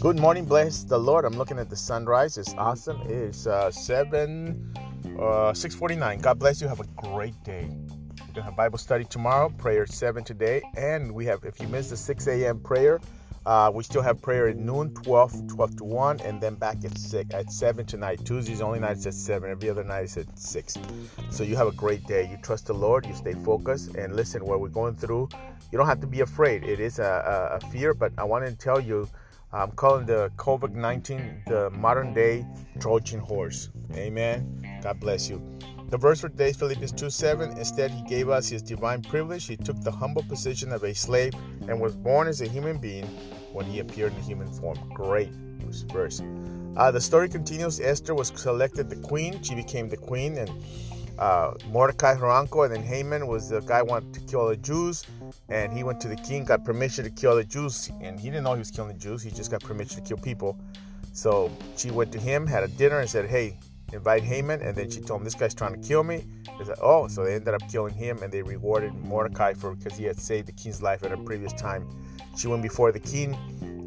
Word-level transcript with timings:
Good 0.00 0.18
morning, 0.18 0.46
bless 0.46 0.82
the 0.82 0.96
Lord. 0.96 1.26
I'm 1.26 1.36
looking 1.36 1.58
at 1.58 1.68
the 1.68 1.76
sunrise. 1.76 2.38
It's 2.38 2.54
awesome. 2.54 3.02
It's 3.02 3.46
uh, 3.46 3.70
seven, 3.70 4.74
uh, 5.20 5.52
six 5.52 5.74
forty-nine. 5.74 6.20
God 6.20 6.38
bless 6.38 6.62
you. 6.62 6.68
Have 6.68 6.80
a 6.80 6.86
great 6.96 7.34
day. 7.44 7.68
We're 7.68 8.32
gonna 8.32 8.44
have 8.44 8.56
Bible 8.56 8.78
study 8.78 9.04
tomorrow. 9.04 9.50
Prayer 9.50 9.86
seven 9.86 10.24
today, 10.24 10.62
and 10.74 11.12
we 11.12 11.26
have. 11.26 11.44
If 11.44 11.60
you 11.60 11.68
missed 11.68 11.90
the 11.90 11.98
six 11.98 12.26
a.m. 12.28 12.60
prayer, 12.60 12.98
uh, 13.44 13.70
we 13.74 13.84
still 13.84 14.00
have 14.00 14.22
prayer 14.22 14.48
at 14.48 14.56
noon, 14.56 14.94
12, 14.94 15.48
12 15.48 15.76
to 15.76 15.84
1, 15.84 16.20
and 16.20 16.40
then 16.40 16.54
back 16.54 16.82
at 16.84 16.96
6, 16.96 17.34
at 17.34 17.52
7 17.52 17.84
tonight. 17.84 18.24
Tuesdays 18.24 18.62
only 18.62 18.80
night 18.80 18.96
is 18.96 19.06
at 19.06 19.14
7. 19.14 19.50
Every 19.50 19.68
other 19.68 19.84
night 19.84 20.04
is 20.04 20.16
at 20.16 20.38
6. 20.38 20.78
So 21.30 21.42
you 21.42 21.56
have 21.56 21.66
a 21.66 21.72
great 21.72 22.06
day. 22.06 22.26
You 22.30 22.38
trust 22.38 22.66
the 22.66 22.74
Lord. 22.74 23.04
You 23.06 23.14
stay 23.14 23.34
focused. 23.34 23.96
And 23.96 24.16
listen, 24.16 24.44
what 24.44 24.60
we're 24.60 24.68
going 24.68 24.94
through, 24.94 25.28
you 25.72 25.78
don't 25.78 25.86
have 25.86 26.00
to 26.00 26.06
be 26.06 26.20
afraid. 26.20 26.64
It 26.64 26.80
is 26.80 26.98
a, 26.98 27.50
a, 27.52 27.56
a 27.56 27.70
fear, 27.70 27.92
but 27.94 28.12
I 28.18 28.24
want 28.24 28.46
to 28.46 28.54
tell 28.54 28.80
you, 28.80 29.08
I'm 29.52 29.72
calling 29.72 30.06
the 30.06 30.30
COVID 30.36 30.74
19 30.74 31.42
the 31.46 31.70
modern 31.70 32.14
day 32.14 32.46
Trojan 32.78 33.18
horse. 33.18 33.70
Amen. 33.94 34.80
God 34.82 35.00
bless 35.00 35.28
you. 35.28 35.42
The 35.88 35.98
verse 35.98 36.20
for 36.20 36.28
today 36.28 36.50
is 36.50 36.56
Philippians 36.56 36.92
2 36.92 37.10
7. 37.10 37.58
Instead, 37.58 37.90
he 37.90 38.02
gave 38.04 38.28
us 38.28 38.48
his 38.48 38.62
divine 38.62 39.02
privilege. 39.02 39.48
He 39.48 39.56
took 39.56 39.80
the 39.80 39.90
humble 39.90 40.22
position 40.22 40.72
of 40.72 40.84
a 40.84 40.94
slave 40.94 41.34
and 41.66 41.80
was 41.80 41.96
born 41.96 42.28
as 42.28 42.40
a 42.42 42.46
human 42.46 42.78
being 42.78 43.06
when 43.52 43.66
he 43.66 43.80
appeared 43.80 44.14
in 44.14 44.22
human 44.22 44.52
form. 44.52 44.78
Great 44.94 45.32
verse. 45.92 46.22
Uh, 46.76 46.90
the 46.90 47.00
story 47.00 47.28
continues. 47.28 47.80
Esther 47.80 48.14
was 48.14 48.28
selected 48.36 48.88
the 48.88 48.96
queen. 48.96 49.42
She 49.42 49.54
became 49.54 49.88
the 49.88 49.96
queen, 49.96 50.38
and 50.38 50.50
uh, 51.20 51.52
Mordecai, 51.68 52.14
her 52.14 52.30
uncle, 52.30 52.62
and 52.62 52.74
then 52.74 52.82
Haman 52.82 53.26
was 53.26 53.50
the 53.50 53.60
guy 53.60 53.82
wanted 53.82 54.14
to 54.14 54.20
kill 54.20 54.48
the 54.48 54.56
Jews, 54.56 55.04
and 55.50 55.72
he 55.72 55.84
went 55.84 56.00
to 56.00 56.08
the 56.08 56.16
king, 56.16 56.44
got 56.44 56.64
permission 56.64 57.04
to 57.04 57.10
kill 57.10 57.36
the 57.36 57.44
Jews, 57.44 57.90
and 58.00 58.18
he 58.18 58.30
didn't 58.30 58.44
know 58.44 58.54
he 58.54 58.58
was 58.58 58.70
killing 58.70 58.92
the 58.92 58.98
Jews. 58.98 59.22
He 59.22 59.30
just 59.30 59.50
got 59.50 59.60
permission 59.60 60.02
to 60.02 60.08
kill 60.08 60.16
people. 60.16 60.58
So 61.12 61.50
she 61.76 61.90
went 61.90 62.10
to 62.12 62.18
him, 62.18 62.46
had 62.46 62.64
a 62.64 62.68
dinner, 62.68 63.00
and 63.00 63.10
said, 63.10 63.28
"Hey, 63.28 63.58
invite 63.92 64.22
Haman." 64.22 64.62
And 64.62 64.74
then 64.74 64.88
she 64.90 65.00
told 65.00 65.20
him, 65.20 65.24
"This 65.24 65.34
guy's 65.34 65.54
trying 65.54 65.78
to 65.78 65.86
kill 65.86 66.04
me." 66.04 66.24
They 66.58 66.64
said, 66.64 66.78
"Oh," 66.80 67.06
so 67.08 67.24
they 67.24 67.34
ended 67.34 67.52
up 67.52 67.62
killing 67.70 67.92
him, 67.92 68.22
and 68.22 68.32
they 68.32 68.42
rewarded 68.42 68.94
Mordecai 68.94 69.52
for 69.52 69.74
because 69.74 69.98
he 69.98 70.04
had 70.04 70.18
saved 70.18 70.48
the 70.48 70.52
king's 70.52 70.80
life 70.80 71.02
at 71.02 71.12
a 71.12 71.18
previous 71.18 71.52
time. 71.52 71.86
She 72.38 72.48
went 72.48 72.62
before 72.62 72.92
the 72.92 73.00
king, 73.00 73.36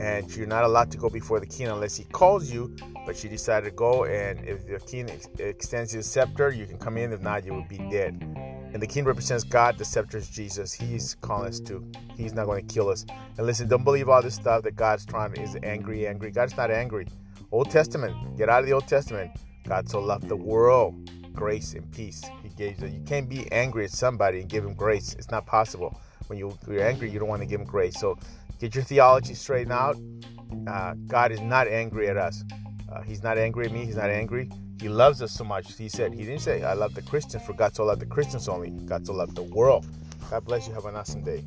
and 0.00 0.34
you're 0.36 0.46
not 0.46 0.64
allowed 0.64 0.90
to 0.92 0.98
go 0.98 1.08
before 1.08 1.40
the 1.40 1.46
king 1.46 1.68
unless 1.68 1.96
he 1.96 2.04
calls 2.04 2.50
you. 2.50 2.74
But 3.06 3.16
she 3.16 3.28
decided 3.28 3.68
to 3.68 3.76
go, 3.76 4.04
and 4.04 4.42
if 4.48 4.66
the 4.66 4.80
king 4.80 5.10
ex- 5.10 5.28
extends 5.38 5.92
his 5.92 6.10
scepter, 6.10 6.50
you 6.50 6.66
can 6.66 6.78
come 6.78 6.96
in. 6.96 7.12
If 7.12 7.20
not, 7.20 7.44
you 7.44 7.52
will 7.52 7.66
be 7.68 7.76
dead. 7.90 8.22
And 8.72 8.82
the 8.82 8.86
king 8.86 9.04
represents 9.04 9.44
God. 9.44 9.76
The 9.76 9.84
scepter 9.84 10.16
is 10.16 10.28
Jesus. 10.28 10.72
He's 10.72 11.14
calling 11.16 11.48
us 11.48 11.60
to. 11.60 11.84
He's 12.16 12.32
not 12.32 12.46
going 12.46 12.66
to 12.66 12.74
kill 12.74 12.88
us. 12.88 13.04
And 13.36 13.46
listen, 13.46 13.68
don't 13.68 13.84
believe 13.84 14.08
all 14.08 14.22
this 14.22 14.34
stuff 14.34 14.62
that 14.62 14.74
God's 14.74 15.04
trying 15.04 15.34
to 15.34 15.42
is 15.42 15.56
angry, 15.62 16.06
angry. 16.06 16.30
God's 16.30 16.56
not 16.56 16.70
angry. 16.70 17.06
Old 17.52 17.70
Testament. 17.70 18.36
Get 18.36 18.48
out 18.48 18.60
of 18.60 18.66
the 18.66 18.72
Old 18.72 18.88
Testament. 18.88 19.30
God 19.68 19.88
so 19.88 20.00
loved 20.00 20.28
the 20.28 20.36
world, 20.36 21.10
grace 21.32 21.74
and 21.74 21.90
peace. 21.92 22.24
He 22.42 22.48
gave 22.50 22.80
you. 22.80 22.88
You 22.88 23.00
can't 23.06 23.28
be 23.28 23.50
angry 23.52 23.84
at 23.84 23.90
somebody 23.90 24.40
and 24.40 24.48
give 24.48 24.64
him 24.64 24.74
grace. 24.74 25.14
It's 25.14 25.30
not 25.30 25.46
possible. 25.46 26.00
When 26.26 26.38
you, 26.38 26.56
you're 26.66 26.82
angry, 26.82 27.10
you 27.10 27.18
don't 27.18 27.28
want 27.28 27.42
to 27.42 27.46
give 27.46 27.60
him 27.60 27.66
grace. 27.66 28.00
So 28.00 28.18
get 28.58 28.74
your 28.74 28.84
theology 28.84 29.34
straightened 29.34 29.72
out. 29.72 29.96
Uh, 30.66 30.94
God 31.06 31.32
is 31.32 31.40
not 31.40 31.68
angry 31.68 32.08
at 32.08 32.16
us. 32.16 32.44
Uh, 32.90 33.02
he's 33.02 33.22
not 33.22 33.38
angry 33.38 33.66
at 33.66 33.72
me. 33.72 33.84
He's 33.84 33.96
not 33.96 34.10
angry. 34.10 34.50
He 34.80 34.88
loves 34.88 35.22
us 35.22 35.32
so 35.32 35.44
much. 35.44 35.76
He 35.76 35.88
said, 35.88 36.12
He 36.12 36.24
didn't 36.24 36.40
say, 36.40 36.62
I 36.62 36.74
love 36.74 36.94
the 36.94 37.02
Christians, 37.02 37.44
for 37.44 37.52
God 37.52 37.74
so 37.74 37.84
loved 37.84 38.00
the 38.00 38.06
Christians 38.06 38.48
only. 38.48 38.70
God 38.70 39.06
so 39.06 39.12
loved 39.12 39.36
the 39.36 39.42
world. 39.42 39.86
God 40.30 40.44
bless 40.44 40.66
you. 40.66 40.74
Have 40.74 40.84
an 40.86 40.96
awesome 40.96 41.22
day. 41.22 41.44